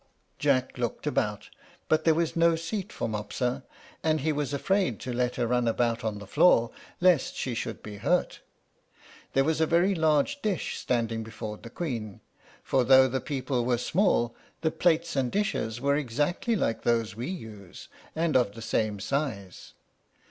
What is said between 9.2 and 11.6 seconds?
There was a very large dish standing before